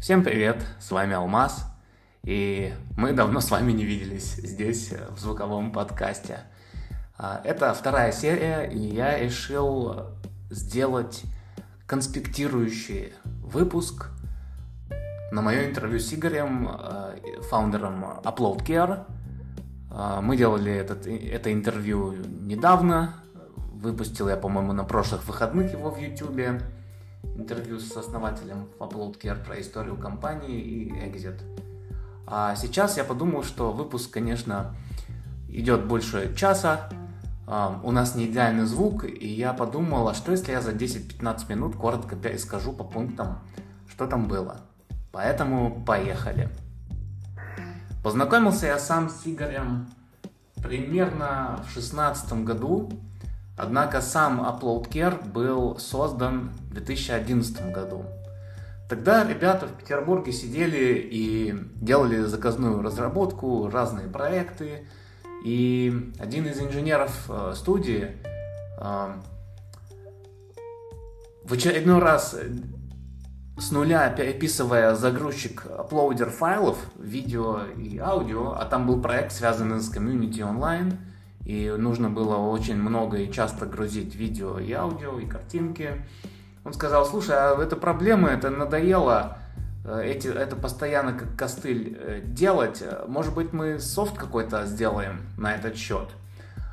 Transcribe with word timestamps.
Всем 0.00 0.22
привет, 0.22 0.64
с 0.78 0.92
вами 0.92 1.14
Алмаз, 1.14 1.66
и 2.22 2.72
мы 2.96 3.12
давно 3.12 3.40
с 3.40 3.50
вами 3.50 3.72
не 3.72 3.84
виделись 3.84 4.36
здесь, 4.36 4.94
в 5.10 5.18
звуковом 5.18 5.72
подкасте. 5.72 6.38
А, 7.18 7.40
это 7.42 7.74
вторая 7.74 8.12
серия, 8.12 8.62
и 8.62 8.78
я 8.78 9.18
решил 9.18 10.06
сделать 10.50 11.24
конспектирующий 11.86 13.12
выпуск 13.24 14.10
на 15.32 15.42
мое 15.42 15.66
интервью 15.66 15.98
с 15.98 16.14
Игорем, 16.14 16.68
а, 16.70 17.16
фаундером 17.50 18.20
UploadCare. 18.22 19.04
А, 19.90 20.20
мы 20.20 20.36
делали 20.36 20.72
этот, 20.72 21.08
это 21.08 21.52
интервью 21.52 22.12
недавно, 22.12 23.14
выпустил 23.72 24.28
я, 24.28 24.36
по-моему, 24.36 24.72
на 24.72 24.84
прошлых 24.84 25.26
выходных 25.26 25.72
его 25.72 25.90
в 25.90 25.98
YouTube 25.98 26.62
интервью 27.36 27.78
с 27.80 27.96
основателем 27.96 28.68
UploadCare 28.78 29.44
про 29.44 29.60
историю 29.60 29.96
компании 29.96 30.60
и 30.60 30.90
Exit. 30.92 31.40
А 32.26 32.54
сейчас 32.56 32.96
я 32.96 33.04
подумал, 33.04 33.42
что 33.42 33.72
выпуск, 33.72 34.10
конечно, 34.10 34.74
идет 35.48 35.86
больше 35.86 36.34
часа, 36.36 36.90
у 37.82 37.90
нас 37.90 38.14
не 38.14 38.26
идеальный 38.26 38.66
звук, 38.66 39.04
и 39.04 39.26
я 39.26 39.54
подумал, 39.54 40.08
а 40.08 40.14
что 40.14 40.32
если 40.32 40.52
я 40.52 40.60
за 40.60 40.72
10-15 40.72 41.48
минут 41.48 41.76
коротко 41.76 42.14
перескажу 42.16 42.72
по 42.72 42.84
пунктам, 42.84 43.38
что 43.88 44.06
там 44.06 44.28
было. 44.28 44.60
Поэтому 45.12 45.82
поехали. 45.86 46.50
Познакомился 48.04 48.66
я 48.66 48.78
сам 48.78 49.08
с 49.08 49.26
Игорем 49.26 49.88
примерно 50.62 51.56
в 51.60 51.72
2016 51.72 52.44
году, 52.44 52.90
Однако 53.58 54.00
сам 54.00 54.40
UploadCare 54.40 55.28
был 55.28 55.78
создан 55.78 56.50
в 56.70 56.74
2011 56.74 57.72
году. 57.72 58.04
Тогда 58.88 59.28
ребята 59.28 59.66
в 59.66 59.72
Петербурге 59.72 60.32
сидели 60.32 60.94
и 60.94 61.54
делали 61.74 62.20
заказную 62.20 62.80
разработку, 62.80 63.68
разные 63.68 64.08
проекты. 64.08 64.86
И 65.44 66.12
один 66.18 66.46
из 66.46 66.60
инженеров 66.60 67.26
э, 67.28 67.52
студии 67.54 68.16
э, 68.80 69.12
в 71.44 71.52
очередной 71.52 72.00
раз 72.00 72.36
с 73.58 73.72
нуля 73.72 74.08
переписывая 74.10 74.94
загрузчик 74.94 75.66
аплоудер 75.66 76.30
файлов, 76.30 76.78
видео 76.96 77.62
и 77.76 77.98
аудио, 77.98 78.52
а 78.52 78.64
там 78.64 78.86
был 78.86 79.02
проект, 79.02 79.32
связанный 79.32 79.80
с 79.80 79.88
комьюнити 79.88 80.42
онлайн, 80.42 80.98
и 81.48 81.70
нужно 81.70 82.10
было 82.10 82.36
очень 82.36 82.76
много 82.76 83.16
и 83.16 83.32
часто 83.32 83.64
грузить 83.64 84.14
видео 84.14 84.58
и 84.58 84.70
аудио, 84.72 85.18
и 85.18 85.24
картинки. 85.24 86.04
Он 86.62 86.74
сказал, 86.74 87.06
слушай, 87.06 87.34
а 87.34 87.58
это 87.58 87.74
проблема, 87.74 88.28
это 88.28 88.50
надоело, 88.50 89.38
э, 89.82 90.02
эти, 90.04 90.28
это 90.28 90.56
постоянно 90.56 91.14
как 91.14 91.36
костыль 91.36 91.96
э, 91.98 92.20
делать, 92.22 92.84
может 93.06 93.34
быть 93.34 93.54
мы 93.54 93.78
софт 93.78 94.18
какой-то 94.18 94.66
сделаем 94.66 95.22
на 95.38 95.54
этот 95.54 95.76
счет. 95.76 96.10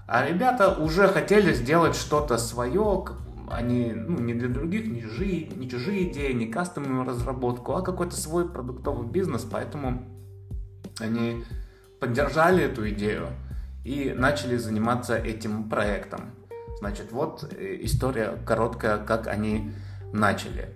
А 0.07 0.27
ребята 0.27 0.73
уже 0.73 1.07
хотели 1.07 1.53
сделать 1.53 1.95
что-то 1.95 2.37
свое, 2.37 3.05
они 3.49 3.93
ну, 3.93 4.19
не 4.19 4.33
для 4.33 4.49
других, 4.49 4.87
не 4.87 5.03
чужие, 5.03 5.47
не 5.55 5.69
чужие 5.69 6.11
идеи, 6.11 6.33
не 6.33 6.47
кастомную 6.47 7.05
разработку, 7.05 7.75
а 7.75 7.81
какой-то 7.81 8.17
свой 8.17 8.49
продуктовый 8.49 9.07
бизнес, 9.07 9.47
поэтому 9.49 10.03
они 10.99 11.45
поддержали 12.01 12.65
эту 12.65 12.89
идею 12.89 13.29
и 13.85 14.13
начали 14.13 14.57
заниматься 14.57 15.15
этим 15.15 15.69
проектом. 15.69 16.31
Значит, 16.79 17.11
вот 17.11 17.47
э, 17.57 17.77
история 17.81 18.37
короткая, 18.45 18.97
как 18.97 19.27
они 19.27 19.71
начали. 20.11 20.69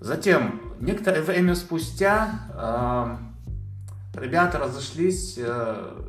Затем, 0.00 0.60
некоторое 0.80 1.20
время 1.20 1.54
спустя, 1.54 2.40
э, 2.54 4.18
ребята 4.18 4.58
разошлись, 4.58 5.34
э, 5.36 6.04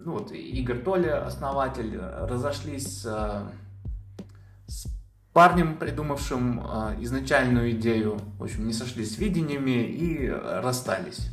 ну 0.00 0.12
вот 0.12 0.32
Игорь 0.32 0.82
Толя, 0.82 1.24
основатель, 1.24 1.98
разошлись 1.98 3.06
э, 3.06 3.42
с 4.66 4.88
парнем, 5.32 5.76
придумавшим 5.76 6.60
э, 6.60 6.96
изначальную 7.02 7.70
идею, 7.70 8.18
в 8.38 8.42
общем, 8.42 8.66
не 8.66 8.72
сошлись 8.72 9.14
с 9.14 9.18
видениями 9.18 9.84
и 9.84 10.28
расстались. 10.28 11.30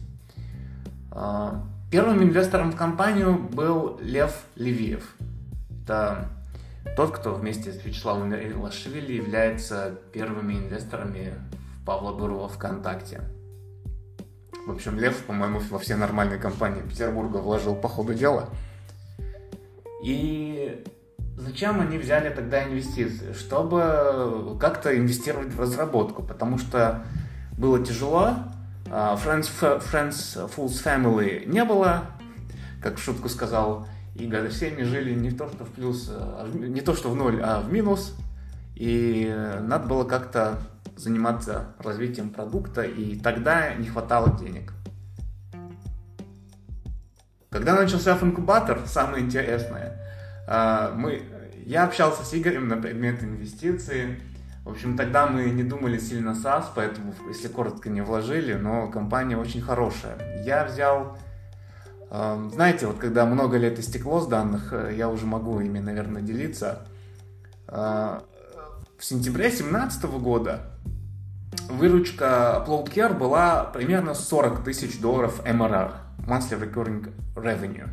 Э, 1.12 1.54
Первым 1.94 2.24
инвестором 2.24 2.72
в 2.72 2.76
компанию 2.76 3.38
был 3.38 4.00
Лев 4.02 4.46
Левиев. 4.56 5.16
Это 5.84 6.28
тот, 6.98 7.12
кто 7.12 7.36
вместе 7.36 7.72
с 7.72 7.86
Вячеславом 7.86 8.34
Илашвили 8.34 9.14
является 9.14 10.00
первыми 10.12 10.54
инвесторами 10.54 11.36
в 11.80 11.86
Павла 11.86 12.18
Дурова 12.18 12.50
ВКонтакте. 12.50 13.22
В 14.66 14.72
общем, 14.72 14.98
Лев, 14.98 15.24
по-моему, 15.26 15.60
во 15.70 15.78
все 15.78 15.96
нормальные 15.96 16.40
компании 16.40 16.82
Петербурга 16.82 17.38
вложил 17.38 17.76
по 17.76 17.88
ходу 17.88 18.16
дела. 18.16 18.50
И 20.04 20.84
зачем 21.38 21.80
они 21.80 22.00
взяли 22.00 22.34
тогда 22.34 22.64
инвестиции? 22.64 23.34
Чтобы 23.34 24.58
как-то 24.60 24.98
инвестировать 24.98 25.54
в 25.54 25.62
разработку, 25.62 26.24
потому 26.24 26.58
что 26.58 27.06
было 27.56 27.86
тяжело, 27.86 28.34
Friends, 28.94 29.50
Friends 29.60 30.38
Fools 30.56 30.84
Family 30.84 31.46
не 31.48 31.66
было, 31.66 32.12
как 32.82 32.98
в 32.98 33.04
шутку 33.04 33.28
сказал 33.28 33.88
Игорь, 34.14 34.50
всеми 34.50 34.84
жили 34.84 35.16
не 35.16 35.32
то 35.32 35.48
что 35.50 35.66
в 35.66 35.72
плюс, 35.72 36.10
а 36.12 36.48
не 36.54 36.82
то 36.82 36.94
что 36.94 37.10
в 37.10 37.16
ноль, 37.16 37.42
а 37.42 37.62
в 37.62 37.72
минус. 37.72 38.16
И 38.76 39.34
надо 39.62 39.88
было 39.88 40.04
как-то 40.04 40.60
заниматься 40.96 41.74
развитием 41.80 42.30
продукта, 42.30 42.84
и 42.84 43.20
тогда 43.20 43.74
не 43.74 43.88
хватало 43.88 44.38
денег. 44.38 44.74
Когда 47.50 47.76
начался 47.76 48.18
инкубатор, 48.22 48.82
самое 48.86 49.24
интересное, 49.24 50.00
а, 50.48 50.94
мы, 50.96 51.24
я 51.66 51.86
общался 51.86 52.24
с 52.24 52.34
Игорем 52.34 52.68
на 52.68 52.78
предмет 52.78 53.24
инвестиций, 53.24 54.20
в 54.64 54.70
общем, 54.70 54.96
тогда 54.96 55.28
мы 55.28 55.50
не 55.50 55.64
думали 55.64 55.98
сильно 55.98 56.30
SaaS, 56.30 56.68
поэтому, 56.74 57.14
если 57.28 57.50
коротко, 57.50 57.90
не 57.90 58.02
вложили, 58.02 58.54
но 58.54 58.88
компания 58.88 59.38
очень 59.38 59.62
хорошая. 59.62 60.18
Я 60.46 60.64
взял, 60.64 61.18
э, 62.10 62.50
знаете, 62.54 62.88
вот 62.88 62.98
когда 62.98 63.26
много 63.26 63.58
лет 63.58 63.78
истекло 63.78 64.22
с 64.22 64.28
данных, 64.28 64.72
э, 64.72 64.94
я 64.96 65.10
уже 65.10 65.26
могу 65.26 65.60
ими, 65.60 65.80
наверное, 65.80 66.22
делиться. 66.22 66.88
Э, 67.68 68.22
в 68.98 69.04
сентябре 69.04 69.50
2017 69.50 70.18
года 70.18 70.62
выручка 71.70 72.64
UploadCare 72.66 73.18
была 73.18 73.66
примерно 73.66 74.14
40 74.14 74.64
тысяч 74.64 74.98
долларов 75.02 75.42
MRR, 75.46 75.92
Monthly 76.20 76.72
Recurring 76.72 77.14
Revenue. 77.36 77.90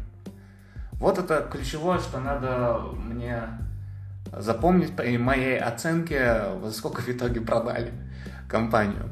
Вот 0.93 1.19
это 1.19 1.49
ключевое, 1.51 1.99
что 1.99 2.21
надо 2.21 2.79
мне 2.95 3.49
запомнить 4.33 4.95
при 4.95 5.19
моей 5.19 5.59
оценке, 5.59 6.45
во 6.61 6.71
сколько 6.71 7.01
в 7.01 7.09
итоге 7.09 7.41
продали 7.41 7.93
компанию. 8.49 9.11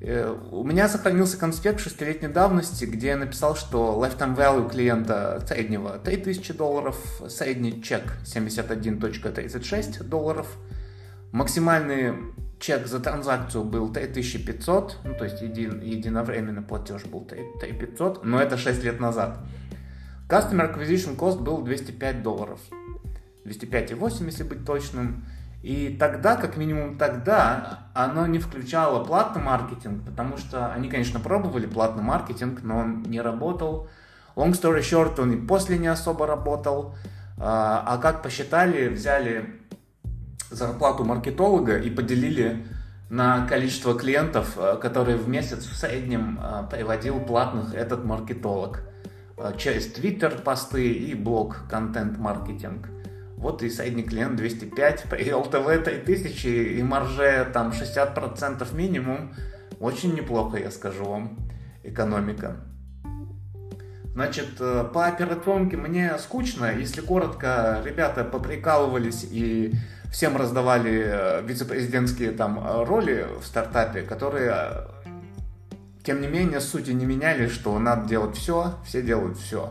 Э, 0.00 0.34
у 0.50 0.64
меня 0.64 0.88
сохранился 0.88 1.38
конспект 1.38 1.80
шестилетней 1.80 2.28
давности, 2.28 2.84
где 2.84 3.08
я 3.08 3.16
написал, 3.16 3.54
что 3.54 4.02
lifetime 4.04 4.36
value 4.36 4.68
клиента 4.68 5.42
среднего 5.46 5.98
3000 5.98 6.54
долларов, 6.54 6.96
средний 7.28 7.82
чек 7.82 8.02
71.36 8.24 10.02
долларов, 10.02 10.48
максимальный 11.30 12.14
чек 12.58 12.86
за 12.86 12.98
транзакцию 12.98 13.64
был 13.64 13.92
3500, 13.92 14.98
ну, 15.04 15.14
то 15.14 15.24
есть 15.24 15.40
един, 15.40 15.80
единовременный 15.80 16.62
платеж 16.62 17.04
был 17.04 17.24
3500, 17.24 18.24
но 18.24 18.40
это 18.40 18.56
6 18.56 18.82
лет 18.82 18.98
назад. 18.98 19.38
Customer 20.28 20.74
Acquisition 20.74 21.16
Cost 21.16 21.40
был 21.42 21.62
205 21.62 22.22
долларов. 22.22 22.58
205,8, 23.44 24.24
если 24.26 24.42
быть 24.44 24.64
точным. 24.64 25.24
И 25.62 25.96
тогда, 25.98 26.36
как 26.36 26.56
минимум 26.56 26.98
тогда, 26.98 27.86
оно 27.94 28.26
не 28.26 28.40
включало 28.40 29.04
платный 29.04 29.42
маркетинг, 29.42 30.04
потому 30.04 30.36
что 30.36 30.72
они, 30.72 30.88
конечно, 30.88 31.20
пробовали 31.20 31.66
платный 31.66 32.02
маркетинг, 32.02 32.60
но 32.62 32.78
он 32.78 33.02
не 33.02 33.20
работал. 33.20 33.88
Long 34.34 34.52
story 34.52 34.80
short, 34.80 35.20
он 35.20 35.32
и 35.32 35.46
после 35.46 35.78
не 35.78 35.86
особо 35.86 36.26
работал. 36.26 36.96
А, 37.38 37.84
а 37.86 37.98
как 37.98 38.22
посчитали, 38.22 38.88
взяли 38.88 39.60
зарплату 40.50 41.04
маркетолога 41.04 41.78
и 41.78 41.90
поделили 41.90 42.66
на 43.08 43.46
количество 43.46 43.98
клиентов, 43.98 44.54
а, 44.56 44.76
которые 44.76 45.16
в 45.16 45.28
месяц 45.28 45.64
в 45.64 45.76
среднем 45.76 46.40
а, 46.42 46.64
приводил 46.64 47.20
платных 47.20 47.74
этот 47.74 48.04
маркетолог 48.04 48.80
через 49.56 49.92
Twitter 49.92 50.40
посты 50.40 50.92
и 50.92 51.14
блог 51.14 51.62
контент-маркетинг. 51.68 52.88
Вот 53.42 53.60
и 53.64 53.68
средний 53.68 54.04
клиент 54.04 54.36
205, 54.36 55.06
при 55.10 55.26
LTV 55.26 55.82
3000 55.84 56.46
и 56.46 56.82
марже 56.84 57.50
там 57.52 57.70
60% 57.72 58.72
минимум. 58.74 59.34
Очень 59.80 60.14
неплохо, 60.14 60.58
я 60.58 60.70
скажу 60.70 61.04
вам, 61.04 61.36
экономика. 61.82 62.58
Значит, 64.12 64.60
э, 64.60 64.84
по 64.94 65.06
операционке 65.06 65.76
мне 65.76 66.16
скучно. 66.18 66.72
Если 66.72 67.00
коротко, 67.00 67.82
ребята 67.84 68.22
поприкалывались 68.22 69.26
и 69.28 69.72
всем 70.12 70.36
раздавали 70.36 71.02
э, 71.04 71.42
вице-президентские 71.42 72.30
там 72.30 72.84
роли 72.84 73.26
в 73.40 73.44
стартапе, 73.44 74.02
которые 74.02 74.86
тем 76.04 76.20
не 76.20 76.28
менее, 76.28 76.60
сути 76.60 76.92
не 76.92 77.06
меняли, 77.06 77.48
что 77.48 77.76
надо 77.80 78.08
делать 78.08 78.36
все, 78.36 78.74
все 78.84 79.02
делают 79.02 79.36
все. 79.36 79.68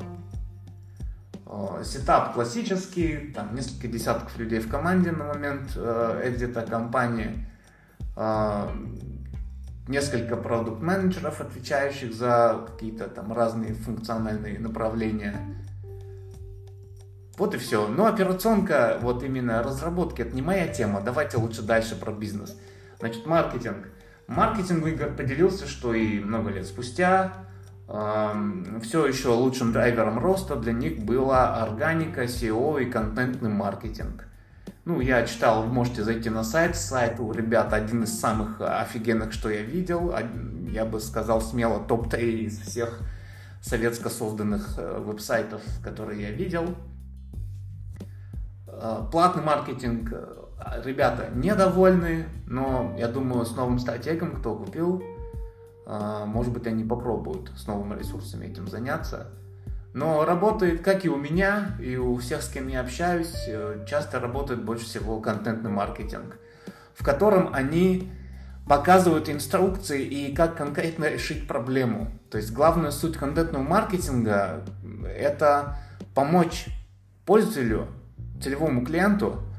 Сетап 1.83 2.33
классический, 2.33 3.33
там 3.35 3.53
несколько 3.53 3.89
десятков 3.89 4.37
людей 4.37 4.59
в 4.59 4.69
команде 4.69 5.11
на 5.11 5.25
момент 5.25 5.73
э, 5.75 6.21
экзита 6.23 6.61
компании, 6.61 7.45
э, 8.15 8.67
несколько 9.89 10.37
продукт-менеджеров, 10.37 11.41
отвечающих 11.41 12.13
за 12.13 12.65
какие-то 12.67 13.09
там 13.09 13.33
разные 13.33 13.73
функциональные 13.73 14.59
направления. 14.59 15.61
Вот 17.37 17.53
и 17.53 17.57
все. 17.57 17.85
Но 17.87 18.05
операционка, 18.05 18.97
вот 19.01 19.21
именно 19.23 19.61
разработки, 19.61 20.21
это 20.21 20.33
не 20.33 20.41
моя 20.41 20.69
тема. 20.69 21.01
Давайте 21.01 21.35
лучше 21.35 21.63
дальше 21.63 21.99
про 21.99 22.13
бизнес. 22.13 22.57
Значит, 22.99 23.25
маркетинг. 23.25 23.89
Маркетинг 24.27 24.87
Игорь 24.87 25.11
поделился, 25.11 25.67
что 25.67 25.93
и 25.93 26.19
много 26.19 26.51
лет 26.51 26.65
спустя 26.65 27.33
э, 27.33 27.50
все 27.91 29.05
еще 29.05 29.29
лучшим 29.29 29.73
драйвером 29.73 30.17
роста 30.19 30.55
для 30.55 30.71
них 30.71 31.03
была 31.03 31.61
органика, 31.61 32.23
SEO 32.23 32.81
и 32.81 32.89
контентный 32.89 33.49
маркетинг. 33.49 34.27
Ну, 34.83 34.99
я 34.99 35.27
читал, 35.27 35.65
можете 35.65 36.03
зайти 36.03 36.29
на 36.29 36.43
сайт. 36.43 36.75
Сайт 36.75 37.19
у 37.19 37.31
ребят 37.31 37.71
один 37.73 38.03
из 38.03 38.19
самых 38.19 38.61
офигенных, 38.61 39.31
что 39.31 39.49
я 39.49 39.61
видел. 39.61 40.13
Я 40.69 40.85
бы 40.85 40.99
сказал 40.99 41.41
смело 41.41 41.79
топ-3 41.79 42.19
из 42.21 42.59
всех 42.59 42.99
советско 43.61 44.09
созданных 44.09 44.75
э, 44.77 44.99
веб-сайтов, 44.99 45.61
которые 45.83 46.23
я 46.23 46.31
видел. 46.31 46.75
Э, 48.67 49.03
платный 49.11 49.43
маркетинг 49.43 50.11
э, 50.11 50.81
ребята 50.83 51.29
недовольны, 51.35 52.25
но 52.47 52.95
я 52.97 53.07
думаю, 53.07 53.45
с 53.45 53.55
новым 53.55 53.77
стратегом, 53.77 54.37
кто 54.37 54.55
купил, 54.55 55.03
может 56.25 56.53
быть, 56.53 56.67
они 56.67 56.83
попробуют 56.83 57.51
с 57.57 57.67
новыми 57.67 57.99
ресурсами 57.99 58.45
этим 58.45 58.67
заняться. 58.67 59.27
Но 59.93 60.23
работает, 60.23 60.81
как 60.81 61.03
и 61.03 61.09
у 61.09 61.17
меня, 61.17 61.75
и 61.81 61.97
у 61.97 62.15
всех, 62.17 62.41
с 62.41 62.49
кем 62.49 62.67
я 62.67 62.79
общаюсь, 62.79 63.33
э, 63.47 63.85
часто 63.89 64.21
работает 64.21 64.63
больше 64.63 64.85
всего 64.85 65.19
контентный 65.19 65.69
маркетинг, 65.69 66.37
в 66.95 67.03
котором 67.03 67.53
они 67.53 68.09
показывают 68.67 69.27
инструкции 69.29 70.05
и 70.05 70.33
как 70.33 70.55
конкретно 70.55 71.09
решить 71.09 71.45
проблему. 71.45 72.09
То 72.29 72.37
есть 72.37 72.53
главная 72.53 72.91
суть 72.91 73.17
контентного 73.17 73.63
маркетинга– 73.63 74.63
это 75.05 75.77
помочь 76.15 76.67
пользователю, 77.25 77.87
целевому 78.41 78.85
клиенту 78.85 79.39
а, 79.39 79.50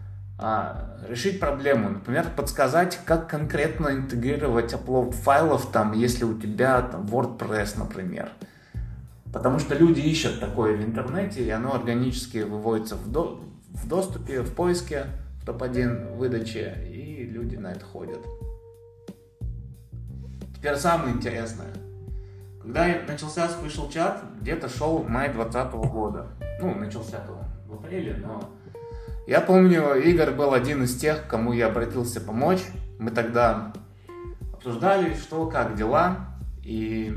решить 1.09 1.41
проблему. 1.41 1.91
Например, 1.91 2.27
подсказать, 2.37 2.99
как 3.05 3.29
конкретно 3.29 3.89
интегрировать 3.93 4.73
upload 4.73 5.13
файлов, 5.13 5.71
там, 5.71 5.93
если 5.93 6.25
у 6.25 6.39
тебя 6.39 6.83
там, 6.83 7.07
WordPress, 7.07 7.79
например– 7.79 8.31
Потому 9.33 9.59
что 9.59 9.75
люди 9.75 10.01
ищут 10.01 10.41
такое 10.41 10.77
в 10.77 10.85
интернете, 10.85 11.43
и 11.43 11.49
оно 11.49 11.75
органически 11.75 12.39
выводится 12.39 12.97
в, 12.97 13.11
до, 13.11 13.43
в 13.71 13.89
доступе, 13.89 14.43
в 14.43 14.55
поиске, 14.55 15.07
в 15.41 15.47
топ-1 15.47 16.17
выдаче, 16.17 16.77
и 16.87 17.25
люди 17.25 17.57
на 17.57 17.73
это 17.73 17.85
ходят. 17.85 18.21
Теперь 20.55 20.77
самое 20.77 21.15
интересное. 21.15 21.73
Когда 22.61 22.87
начался 23.09 23.47
Special 23.47 23.91
Chat, 23.91 24.21
где-то 24.41 24.69
шел 24.69 25.03
май 25.03 25.33
2020 25.33 25.73
года. 25.91 26.27
Ну, 26.61 26.75
начался-то 26.75 27.33
в 27.67 27.75
апреле, 27.75 28.17
но... 28.23 28.51
Я 29.33 29.41
помню, 29.41 29.95
Игорь 29.95 30.33
был 30.33 30.53
один 30.53 30.83
из 30.83 30.95
тех, 30.95 31.27
кому 31.27 31.55
я 31.55 31.69
обратился 31.69 32.21
помочь. 32.21 32.61
Мы 32.99 33.11
тогда 33.13 33.73
обсуждали, 34.53 35.15
что, 35.15 35.47
как 35.47 35.75
дела, 35.75 36.37
и 36.63 37.17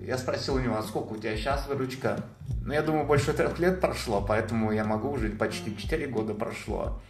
я 0.00 0.18
спросил 0.18 0.56
у 0.56 0.58
него, 0.58 0.76
а 0.76 0.82
сколько 0.82 1.14
у 1.14 1.16
тебя 1.16 1.34
сейчас 1.34 1.66
выручка? 1.66 2.26
Ну, 2.62 2.74
я 2.74 2.82
думаю, 2.82 3.06
больше 3.06 3.32
трех 3.32 3.58
лет 3.58 3.80
прошло, 3.80 4.20
поэтому 4.20 4.70
я 4.70 4.84
могу 4.84 5.08
уже 5.08 5.30
почти 5.30 5.74
4 5.74 6.08
года 6.08 6.34
прошло. 6.34 7.00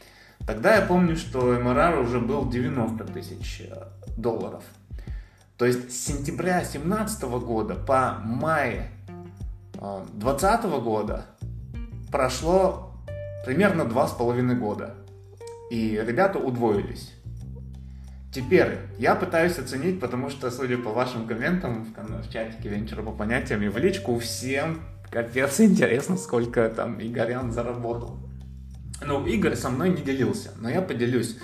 Тогда 0.46 0.76
я 0.76 0.82
помню, 0.82 1.16
что 1.16 1.58
МРР 1.60 1.98
уже 1.98 2.20
был 2.20 2.48
90 2.48 3.02
тысяч 3.06 3.62
э, 3.68 3.82
долларов. 4.16 4.62
То 5.56 5.66
есть 5.66 5.90
с 5.90 6.06
сентября 6.06 6.60
2017 6.60 7.24
года 7.24 7.74
по 7.74 8.20
май 8.22 8.90
2020 9.72 10.64
э, 10.64 10.80
года 10.80 11.24
прошло 12.12 12.87
примерно 13.48 13.86
два 13.86 14.06
с 14.06 14.12
половиной 14.12 14.56
года. 14.56 14.94
И 15.70 15.98
ребята 16.06 16.38
удвоились. 16.38 17.14
Теперь 18.30 18.76
я 18.98 19.14
пытаюсь 19.14 19.58
оценить, 19.58 20.00
потому 20.00 20.28
что, 20.28 20.50
судя 20.50 20.76
по 20.76 20.90
вашим 20.90 21.26
комментам 21.26 21.82
в, 21.82 22.26
в 22.26 22.30
чатике 22.30 22.68
вечера 22.68 23.00
по 23.00 23.10
понятиям 23.10 23.62
и 23.62 23.68
в 23.68 23.78
личку, 23.78 24.18
всем 24.18 24.82
капец 25.10 25.62
интересно, 25.62 26.18
сколько 26.18 26.68
там 26.68 27.00
Игорян 27.00 27.50
заработал. 27.50 28.18
Ну, 29.02 29.24
Игорь 29.26 29.56
со 29.56 29.70
мной 29.70 29.88
не 29.88 30.02
делился, 30.02 30.50
но 30.60 30.68
я 30.68 30.82
поделюсь. 30.82 31.38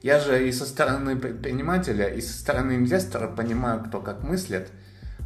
Я 0.00 0.18
же 0.18 0.48
и 0.48 0.52
со 0.52 0.64
стороны 0.64 1.14
предпринимателя, 1.14 2.06
и 2.06 2.22
со 2.22 2.38
стороны 2.38 2.76
инвестора 2.76 3.28
понимаю, 3.28 3.84
кто 3.84 4.00
как 4.00 4.22
мыслит. 4.22 4.68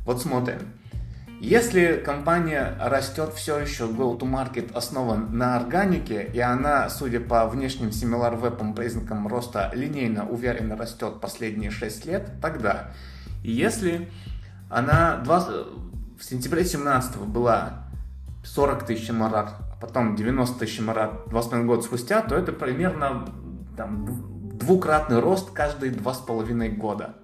Вот 0.04 0.20
смотрим. 0.20 0.58
Если 1.40 2.02
компания 2.04 2.76
растет 2.80 3.34
все 3.34 3.58
еще, 3.58 3.84
go-to-market 3.84 4.72
основан 4.74 5.36
на 5.36 5.56
органике, 5.56 6.30
и 6.32 6.40
она, 6.40 6.88
судя 6.88 7.20
по 7.20 7.46
внешним 7.46 7.88
similar 7.88 8.40
web 8.40 8.74
признакам 8.74 9.26
роста, 9.26 9.70
линейно 9.74 10.26
уверенно 10.26 10.76
растет 10.76 11.20
последние 11.20 11.70
6 11.70 12.06
лет, 12.06 12.30
тогда. 12.40 12.92
Если 13.42 14.08
она 14.70 15.18
20, 15.18 15.48
в 16.18 16.24
сентябре 16.24 16.62
2017 16.62 17.18
была 17.18 17.84
40 18.44 18.86
тысяч 18.86 19.10
МРР, 19.10 19.34
а 19.34 19.76
потом 19.80 20.16
90 20.16 20.58
тысяч 20.58 20.80
МРР 20.80 21.26
2,5 21.26 21.64
года 21.64 21.82
спустя, 21.82 22.22
то 22.22 22.36
это 22.36 22.52
примерно 22.52 23.26
там, 23.76 24.06
двукратный 24.58 25.20
рост 25.20 25.50
каждые 25.50 25.92
2,5 25.92 26.76
года. 26.76 27.16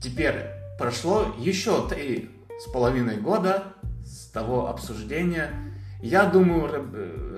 Теперь 0.00 0.63
прошло 0.78 1.34
еще 1.38 1.88
три 1.88 2.30
с 2.58 2.70
половиной 2.70 3.16
года 3.18 3.74
с 4.04 4.26
того 4.26 4.68
обсуждения. 4.68 5.50
Я 6.00 6.26
думаю, 6.26 6.68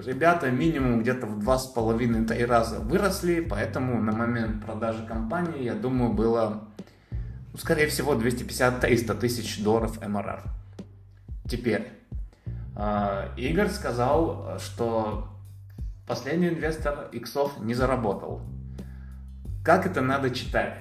ребята 0.04 0.50
минимум 0.50 1.00
где-то 1.00 1.26
в 1.26 1.38
два 1.38 1.58
с 1.58 1.66
половиной-три 1.66 2.44
раза 2.44 2.80
выросли, 2.80 3.40
поэтому 3.40 4.00
на 4.02 4.12
момент 4.12 4.64
продажи 4.64 5.06
компании, 5.06 5.62
я 5.62 5.74
думаю, 5.74 6.12
было, 6.12 6.64
ну, 7.52 7.58
скорее 7.58 7.86
всего, 7.86 8.14
250-300 8.14 9.19
тысяч 9.19 9.62
долларов 9.62 10.05
МРР. 10.05 10.43
Теперь, 11.48 11.93
э, 12.74 13.28
Игорь 13.36 13.69
сказал, 13.69 14.58
что 14.58 15.28
последний 16.08 16.48
инвестор 16.48 17.08
иксов 17.12 17.60
не 17.60 17.74
заработал. 17.74 18.40
Как 19.64 19.86
это 19.86 20.00
надо 20.00 20.31
читать? 20.31 20.74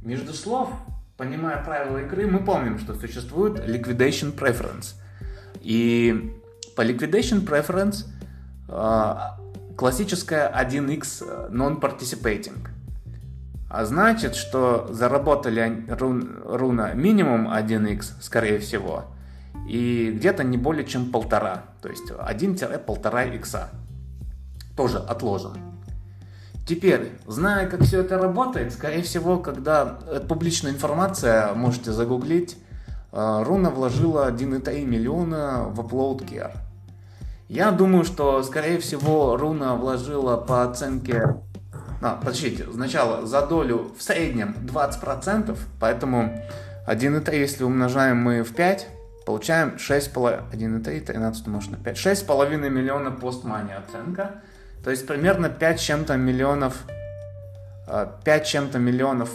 Между 0.00 0.32
слов 0.32 0.70
понимая 1.16 1.62
правила 1.64 1.98
игры, 1.98 2.26
мы 2.26 2.44
помним, 2.44 2.78
что 2.78 2.94
существует 2.94 3.58
liquidation 3.58 4.34
preference. 4.34 4.94
И 5.60 6.34
по 6.76 6.82
liquidation 6.82 7.44
preference 7.46 8.06
э, 8.68 9.74
классическая 9.76 10.52
1x 10.52 11.24
э, 11.24 11.48
non-participating. 11.50 12.68
А 13.70 13.84
значит, 13.84 14.34
что 14.34 14.88
заработали 14.90 15.86
рун, 15.88 16.42
руна 16.44 16.92
минимум 16.92 17.48
1x, 17.48 18.20
скорее 18.20 18.58
всего, 18.58 19.06
и 19.66 20.12
где-то 20.14 20.44
не 20.44 20.58
более 20.58 20.84
чем 20.84 21.10
полтора, 21.10 21.64
то 21.80 21.88
есть 21.88 22.10
1-1,5 22.10 23.36
икса. 23.36 23.70
Тоже 24.76 24.98
отложим. 24.98 25.71
Теперь, 26.72 27.12
зная, 27.26 27.68
как 27.68 27.82
все 27.82 28.00
это 28.00 28.16
работает, 28.16 28.72
скорее 28.72 29.02
всего, 29.02 29.38
когда 29.38 29.98
это 30.10 30.26
публичная 30.26 30.72
информация, 30.72 31.52
можете 31.52 31.92
загуглить, 31.92 32.56
э, 33.12 33.42
Руна 33.44 33.68
вложила 33.68 34.26
1,3 34.26 34.86
миллиона 34.86 35.64
в 35.68 35.80
Upload 35.80 36.26
Care. 36.26 36.52
Я 37.50 37.72
думаю, 37.72 38.06
что, 38.06 38.42
скорее 38.42 38.78
всего, 38.78 39.36
Руна 39.36 39.74
вложила 39.74 40.38
по 40.38 40.64
оценке... 40.64 41.36
А, 42.00 42.16
подождите, 42.16 42.64
сначала 42.72 43.26
за 43.26 43.46
долю 43.46 43.92
в 43.94 44.02
среднем 44.02 44.56
20%, 44.62 45.54
поэтому 45.78 46.42
1,3, 46.88 47.38
если 47.38 47.64
умножаем 47.64 48.16
мы 48.16 48.42
в 48.42 48.54
5, 48.54 48.88
получаем 49.26 49.74
6,5... 49.76 50.50
1,3, 50.50 51.00
13 51.00 51.46
умножить 51.48 51.72
на 51.72 51.76
5. 51.76 51.96
6,5 51.98 52.70
миллиона 52.70 53.10
постмани 53.10 53.72
оценка. 53.74 54.40
То 54.82 54.90
есть 54.90 55.06
примерно 55.06 55.48
5 55.48 55.80
чем-то 55.80 56.16
миллионов, 56.16 56.84
5 57.86 58.26
э, 58.26 58.44
чем-то 58.44 58.78
миллионов, 58.78 59.30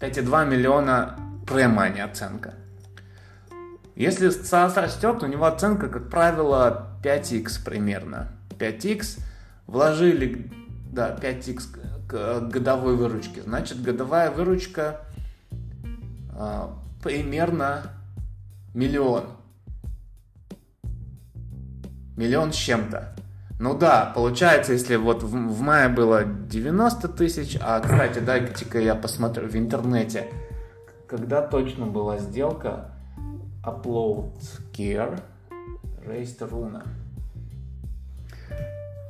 5,2 0.00 0.46
миллиона 0.46 1.18
премани 1.46 2.00
оценка. 2.00 2.54
Если 3.94 4.28
SaaS 4.30 4.80
растет, 4.80 5.22
у 5.22 5.26
него 5.26 5.46
оценка, 5.46 5.88
как 5.88 6.10
правило, 6.10 6.88
5x 7.02 7.64
примерно. 7.64 8.28
5x 8.58 9.20
вложили, 9.66 10.50
да, 10.90 11.16
5x 11.20 12.48
годовой 12.48 12.96
выручки. 12.96 13.40
Значит, 13.40 13.82
годовая 13.82 14.30
выручка 14.30 15.02
э, 16.32 16.68
примерно 17.02 17.92
миллион. 18.74 19.24
Миллион 22.16 22.52
с 22.52 22.56
чем-то. 22.56 23.14
Ну 23.60 23.76
да, 23.76 24.12
получается, 24.14 24.72
если 24.72 24.94
вот 24.94 25.24
в, 25.24 25.30
в 25.30 25.60
мае 25.60 25.88
было 25.88 26.24
90 26.24 27.08
тысяч, 27.08 27.58
а, 27.60 27.80
кстати, 27.80 28.20
дайте-ка 28.20 28.78
я 28.78 28.94
посмотрю 28.94 29.48
в 29.48 29.56
интернете, 29.56 30.28
когда 31.08 31.42
точно 31.42 31.86
была 31.86 32.18
сделка 32.18 32.92
Upload 33.64 34.32
Gear 34.72 35.20
Raised 36.06 36.38
Runa. 36.38 36.86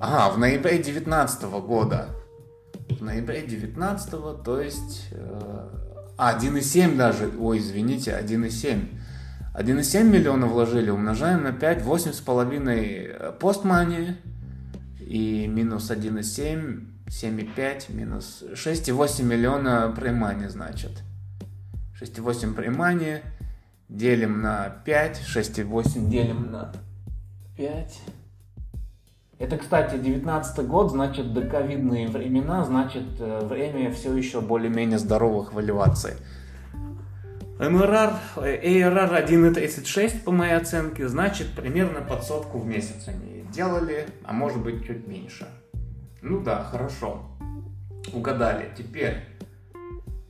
Ага, 0.01 0.35
в 0.35 0.39
ноябре 0.39 0.79
19 0.79 1.43
года. 1.61 2.07
В 2.89 3.03
ноябре 3.03 3.43
19 3.43 4.43
то 4.43 4.61
есть... 4.61 5.09
Э, 5.11 5.69
а, 6.17 6.39
1,7 6.39 6.97
даже. 6.97 7.31
Ой, 7.39 7.59
извините, 7.59 8.13
1,7. 8.13 8.89
1,7 9.55 10.05
миллиона 10.05 10.47
вложили, 10.47 10.89
умножаем 10.89 11.43
на 11.43 11.53
5, 11.53 11.83
8,5 11.83 13.33
постмани 13.39 14.17
и 15.09 15.47
минус 15.47 15.91
1,7, 15.91 16.85
7,5, 17.07 17.95
минус 17.95 18.45
6,8 18.53 19.23
миллиона 19.23 19.91
праймани, 19.97 20.49
значит. 20.49 21.03
6,8 21.99 22.53
праймани 22.53 23.23
делим 23.89 24.43
на 24.43 24.69
5, 24.85 25.23
6,8 25.35 26.09
делим 26.11 26.53
на 26.53 26.73
5. 27.57 28.01
Это, 29.39 29.57
кстати, 29.57 29.97
19 29.97 30.67
год, 30.67 30.91
значит, 30.91 31.33
доковидные 31.33 32.09
времена, 32.09 32.65
значит, 32.67 33.19
э, 33.19 33.47
время 33.47 33.91
все 33.93 34.15
еще 34.15 34.43
более-менее 34.43 34.99
здоровых 34.99 35.55
валиваций. 35.55 36.15
МРР, 37.59 38.13
ARR 38.37 39.27
1.36 39.27 40.23
по 40.23 40.33
моей 40.33 40.53
оценке, 40.53 41.09
значит, 41.09 41.55
примерно 41.57 42.03
под 42.03 42.25
сотку 42.25 42.59
в 42.59 42.67
месяц 42.67 43.09
они 43.09 43.38
делали, 43.51 44.07
а 44.25 44.33
может 44.33 44.63
быть 44.63 44.87
чуть 44.87 45.07
меньше. 45.07 45.49
Ну 46.23 46.41
да, 46.41 46.65
хорошо. 46.65 47.23
Угадали. 48.13 48.71
Теперь, 48.77 49.25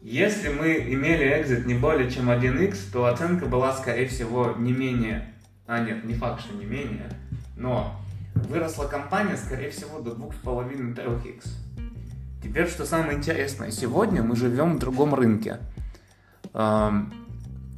если 0.03 0.49
мы 0.49 0.77
имели 0.77 1.41
экзит 1.41 1.67
не 1.67 1.75
более 1.75 2.11
чем 2.11 2.31
1x, 2.31 2.93
то 2.93 3.07
оценка 3.07 3.47
была, 3.47 3.73
скорее 3.73 4.07
всего, 4.09 4.55
не 4.57 4.73
менее... 4.73 5.35
А 5.67 5.81
нет, 5.81 6.05
не 6.05 6.15
факт, 6.15 6.41
что 6.41 6.55
не 6.55 6.65
менее, 6.65 7.11
но 7.55 8.01
выросла 8.35 8.87
компания, 8.87 9.37
скорее 9.37 9.71
всего, 9.71 10.01
до 10.01 10.13
2,5-3x. 10.13 11.47
Теперь, 12.43 12.69
что 12.69 12.87
самое 12.87 13.19
интересное, 13.19 13.71
сегодня 13.71 14.23
мы 14.23 14.35
живем 14.35 14.77
в 14.77 14.79
другом 14.79 15.15
рынке. 15.15 15.59
Эм, 16.55 17.13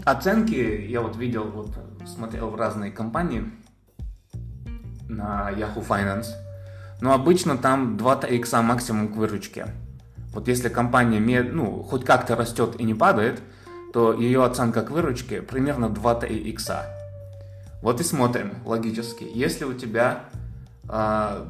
оценки, 0.04 0.86
я 0.88 1.00
вот 1.00 1.16
видел, 1.16 1.50
вот 1.50 1.76
смотрел 2.06 2.50
в 2.50 2.56
разные 2.56 2.92
компании 2.92 3.50
на 5.10 5.50
Yahoo 5.50 5.86
Finance, 5.86 6.28
но 7.00 7.12
обычно 7.12 7.56
там 7.56 7.96
2-3 7.96 8.36
икса 8.36 8.62
максимум 8.62 9.08
к 9.08 9.16
выручке. 9.16 9.66
Вот 10.32 10.48
если 10.48 10.68
компания 10.68 11.42
ну, 11.42 11.82
хоть 11.82 12.04
как-то 12.04 12.36
растет 12.36 12.76
и 12.78 12.84
не 12.84 12.94
падает, 12.94 13.42
то 13.92 14.12
ее 14.12 14.44
оценка 14.44 14.82
к 14.82 14.90
выручке 14.90 15.42
примерно 15.42 15.86
2-3 15.86 16.28
икса. 16.28 16.86
Вот 17.82 18.00
и 18.00 18.04
смотрим 18.04 18.52
логически. 18.64 19.26
Если 19.34 19.64
у 19.64 19.72
тебя 19.72 20.24
а, 20.88 21.48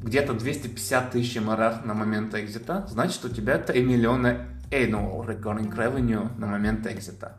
где-то 0.00 0.32
250 0.32 1.10
тысяч 1.12 1.40
МРР 1.40 1.84
на 1.84 1.94
момент 1.94 2.34
экзита, 2.34 2.86
значит 2.88 3.24
у 3.24 3.28
тебя 3.28 3.58
3 3.58 3.82
миллиона 3.82 4.46
annual 4.70 5.26
recurring 5.26 5.74
revenue 5.74 6.28
на 6.38 6.46
момент 6.46 6.86
экзита. 6.86 7.36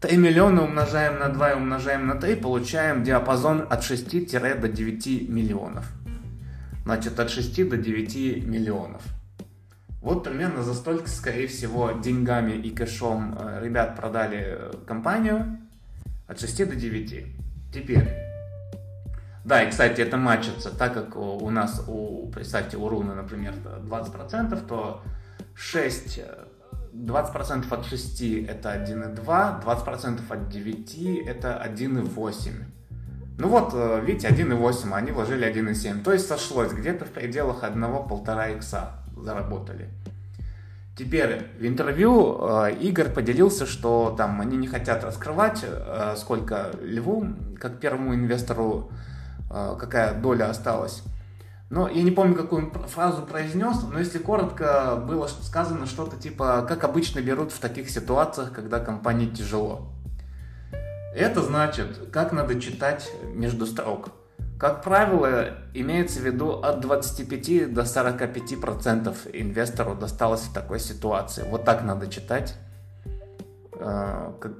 3 0.00 0.16
миллиона 0.16 0.62
умножаем 0.62 1.18
на 1.18 1.28
2 1.28 1.50
и 1.50 1.54
умножаем 1.56 2.06
на 2.06 2.14
3, 2.14 2.36
получаем 2.36 3.04
диапазон 3.04 3.66
от 3.68 3.84
6 3.84 4.32
до 4.32 4.68
9 4.68 5.28
миллионов. 5.28 5.86
Значит, 6.84 7.20
от 7.20 7.30
6 7.30 7.68
до 7.68 7.76
9 7.76 8.46
миллионов. 8.46 9.02
Вот 10.00 10.24
примерно 10.24 10.62
за 10.62 10.72
столько, 10.72 11.08
скорее 11.10 11.46
всего, 11.46 11.90
деньгами 11.90 12.52
и 12.52 12.70
кэшом 12.70 13.36
э, 13.38 13.60
ребят 13.62 13.94
продали 13.96 14.56
э, 14.58 14.72
компанию 14.86 15.58
от 16.26 16.40
6 16.40 16.70
до 16.70 16.74
9. 16.74 17.26
Теперь, 17.74 18.08
да, 19.44 19.62
и, 19.62 19.70
кстати, 19.70 20.00
это 20.00 20.16
матчится, 20.16 20.70
так 20.70 20.94
как 20.94 21.16
у 21.16 21.50
нас, 21.50 21.84
у, 21.86 22.30
представьте, 22.30 22.78
у 22.78 22.88
Руны, 22.88 23.14
например, 23.14 23.52
20%, 23.82 24.66
то 24.66 25.02
6, 25.54 26.20
20% 26.92 27.72
от 27.72 27.86
6 27.86 28.22
это 28.48 28.74
1,2, 28.74 29.64
20% 29.64 30.20
от 30.28 30.48
9 30.48 31.26
это 31.26 31.62
1,8. 31.64 32.50
Ну 33.38 33.48
вот, 33.48 33.70
э, 33.74 34.02
видите, 34.04 34.28
1,8, 34.28 34.92
они 34.94 35.12
вложили 35.12 35.46
1,7. 35.46 36.02
То 36.02 36.12
есть 36.12 36.26
сошлось, 36.26 36.72
где-то 36.72 37.04
в 37.04 37.10
пределах 37.10 37.64
1-1,5 37.64 38.56
икса 38.56 38.90
заработали. 39.16 39.88
Теперь 41.00 41.46
в 41.58 41.64
интервью 41.64 42.38
э, 42.42 42.74
Игорь 42.80 43.08
поделился, 43.08 43.64
что 43.64 44.14
там 44.18 44.40
они 44.40 44.58
не 44.58 44.66
хотят 44.66 45.02
раскрывать, 45.02 45.64
э, 45.64 46.14
сколько 46.18 46.72
Льву, 46.82 47.28
как 47.58 47.80
первому 47.80 48.14
инвестору, 48.14 48.90
э, 49.50 49.76
какая 49.80 50.12
доля 50.12 50.50
осталась. 50.50 51.02
Но 51.70 51.88
я 51.88 52.02
не 52.02 52.10
помню, 52.10 52.34
какую 52.34 52.72
фразу 52.88 53.22
произнес, 53.22 53.76
но 53.84 54.00
если 54.00 54.18
коротко, 54.18 55.00
было 55.06 55.28
сказано 55.28 55.86
что-то 55.86 56.16
типа, 56.16 56.66
как 56.68 56.82
обычно 56.82 57.20
берут 57.20 57.52
в 57.52 57.60
таких 57.60 57.88
ситуациях, 57.90 58.52
когда 58.52 58.80
компании 58.80 59.28
тяжело. 59.28 59.92
Это 61.14 61.42
значит, 61.42 62.10
как 62.12 62.32
надо 62.32 62.60
читать 62.60 63.08
между 63.34 63.66
строк. 63.66 64.10
Как 64.58 64.82
правило, 64.82 65.56
имеется 65.72 66.20
в 66.20 66.24
виду 66.24 66.60
от 66.60 66.80
25 66.80 67.72
до 67.72 67.84
45 67.84 68.60
процентов 68.60 69.26
инвестору 69.32 69.94
досталось 69.94 70.42
в 70.42 70.52
такой 70.52 70.80
ситуации. 70.80 71.44
Вот 71.48 71.64
так 71.64 71.82
надо 71.84 72.08
читать 72.08 72.56
э, 73.72 74.32
э, 74.42 74.50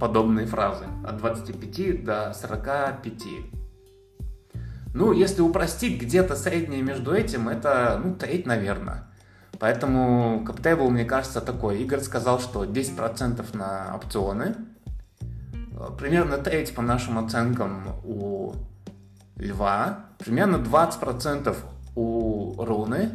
подобные 0.00 0.46
фразы. 0.46 0.86
От 1.06 1.18
25 1.18 2.04
до 2.04 2.34
45. 2.34 3.63
Ну, 4.94 5.12
если 5.12 5.42
упростить, 5.42 6.00
где-то 6.00 6.36
среднее 6.36 6.80
между 6.80 7.12
этим, 7.12 7.48
это, 7.48 8.00
ну, 8.02 8.14
треть, 8.14 8.46
наверное. 8.46 9.08
Поэтому 9.58 10.44
каптейбл, 10.46 10.88
мне 10.88 11.04
кажется, 11.04 11.40
такой. 11.40 11.82
Игорь 11.82 12.00
сказал, 12.00 12.38
что 12.38 12.64
10% 12.64 13.56
на 13.56 13.96
опционы. 13.96 14.54
Примерно 15.98 16.38
треть, 16.38 16.74
по 16.74 16.80
нашим 16.80 17.18
оценкам, 17.18 17.88
у 18.04 18.52
Льва. 19.36 20.06
Примерно 20.18 20.56
20% 20.56 21.56
у 21.96 22.54
Руны. 22.64 23.10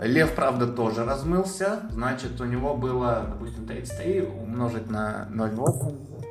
Лев, 0.00 0.34
правда, 0.34 0.66
тоже 0.66 1.04
размылся. 1.04 1.82
Значит, 1.90 2.40
у 2.40 2.44
него 2.44 2.76
было, 2.76 3.26
допустим, 3.28 3.66
33 3.66 4.22
умножить 4.22 4.90
на 4.90 5.28
0,8. 5.30 6.24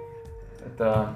Это 0.65 1.15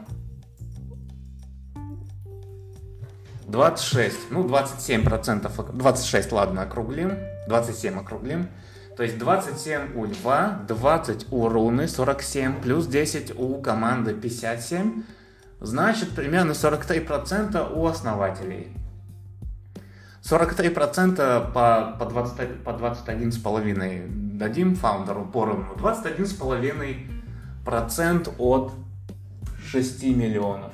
26, 3.48 4.32
ну 4.32 4.48
27 4.48 5.04
процентов, 5.04 5.60
26, 5.74 6.32
ладно, 6.32 6.62
округлим, 6.64 7.20
27 7.48 8.00
округлим. 8.00 8.48
То 8.96 9.04
есть 9.04 9.18
27 9.18 9.96
у 9.96 10.06
Льва, 10.06 10.60
20 10.68 11.28
у 11.32 11.50
Руны, 11.50 11.88
47, 11.88 12.62
плюс 12.62 12.86
10 12.88 13.38
у 13.38 13.62
команды 13.62 14.14
57. 14.14 15.04
Значит, 15.60 16.12
примерно 16.12 16.52
43% 16.52 17.74
у 17.74 17.88
основателей. 17.88 18.68
43% 20.22 21.52
по, 21.52 21.98
по, 22.00 22.06
20, 22.06 22.64
по 22.64 22.70
21,5 22.70 24.38
дадим 24.38 24.76
фаундеру 24.76 25.26
поровну. 25.26 25.74
21,5% 25.76 28.36
от 28.38 28.72
6 29.66 30.04
миллионов. 30.04 30.72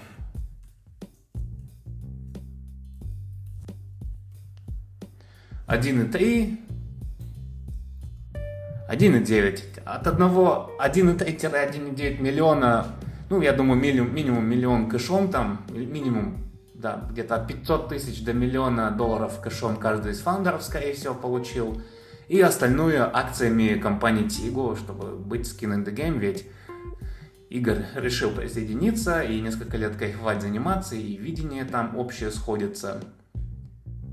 1,3, 5.69 6.57
1,9. 8.89 9.83
От 9.85 10.07
одного 10.07 10.71
1,3-1,9 10.79 12.21
миллиона, 12.21 12.87
ну, 13.29 13.39
я 13.41 13.53
думаю, 13.53 13.79
минимум, 13.79 14.15
минимум 14.15 14.45
миллион 14.45 14.89
кэшом 14.89 15.29
там, 15.29 15.61
минимум, 15.69 16.37
да, 16.73 17.07
где-то 17.11 17.35
от 17.35 17.47
500 17.47 17.89
тысяч 17.89 18.23
до 18.23 18.33
миллиона 18.33 18.89
долларов 18.89 19.39
кэшом 19.41 19.75
каждый 19.75 20.13
из 20.13 20.21
фаундеров, 20.21 20.63
скорее 20.63 20.93
всего, 20.93 21.13
получил. 21.13 21.79
И 22.27 22.41
остальное 22.41 23.07
акциями 23.11 23.79
компании 23.79 24.25
Tigo, 24.25 24.75
чтобы 24.75 25.17
быть 25.17 25.41
skin 25.41 25.75
in 25.75 25.85
the 25.85 25.93
game, 25.93 26.17
ведь 26.17 26.47
Игорь 27.49 27.85
решил 27.95 28.31
присоединиться 28.31 29.21
и 29.21 29.39
несколько 29.39 29.77
лет 29.77 29.95
кайфовать, 29.95 30.41
заниматься, 30.41 30.95
и 30.95 31.15
видение 31.15 31.63
там 31.63 31.95
общее 31.95 32.31
сходится. 32.31 33.03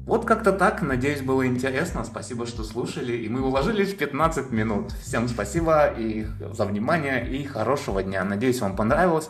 Вот 0.07 0.25
как-то 0.25 0.53
так. 0.53 0.83
Надеюсь, 0.83 1.21
было 1.21 1.45
интересно. 1.47 2.05
Спасибо, 2.05 2.47
что 2.47 2.63
слушали. 2.63 3.13
И 3.17 3.29
мы 3.29 3.43
уложились 3.43 3.93
в 3.93 3.99
15 3.99 4.53
минут. 4.53 4.93
Всем 4.93 5.29
спасибо 5.29 5.89
и 5.89 6.27
за 6.53 6.65
внимание 6.65 7.29
и 7.29 7.45
хорошего 7.45 8.05
дня. 8.05 8.23
Надеюсь, 8.23 8.61
вам 8.61 8.77
понравилось. 8.77 9.29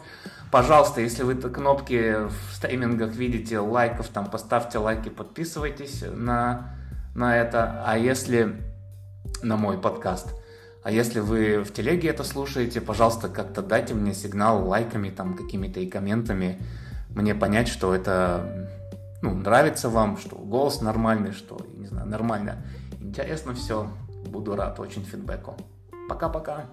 Пожалуйста, 0.52 1.00
если 1.00 1.22
вы 1.22 1.34
кнопки 1.34 2.16
в 2.28 2.54
стримингах 2.54 3.14
видите, 3.14 3.58
лайков 3.58 4.08
там 4.08 4.30
поставьте 4.30 4.76
лайки, 4.76 5.08
подписывайтесь 5.08 6.04
на, 6.12 6.74
на 7.14 7.38
это. 7.38 7.82
А 7.86 7.96
если 7.96 8.54
на 9.42 9.56
мой 9.56 9.78
подкаст. 9.78 10.34
А 10.82 10.90
если 10.90 11.20
вы 11.20 11.64
в 11.64 11.72
телеге 11.72 12.10
это 12.10 12.22
слушаете, 12.22 12.82
пожалуйста, 12.82 13.28
как-то 13.28 13.62
дайте 13.62 13.94
мне 13.94 14.14
сигнал 14.14 14.68
лайками, 14.68 15.08
там, 15.08 15.34
какими-то 15.34 15.80
и 15.80 15.86
комментами, 15.86 16.62
мне 17.08 17.34
понять, 17.34 17.68
что 17.68 17.94
это 17.94 18.70
ну, 19.26 19.34
нравится 19.34 19.88
вам, 19.88 20.18
что 20.18 20.36
голос 20.36 20.80
нормальный, 20.80 21.32
что, 21.32 21.58
не 21.74 21.86
знаю, 21.86 22.08
нормально. 22.08 22.64
Интересно 23.00 23.54
все. 23.54 23.88
Буду 24.26 24.54
рад 24.54 24.78
очень 24.78 25.02
фидбэку. 25.02 25.56
Пока-пока. 26.08 26.66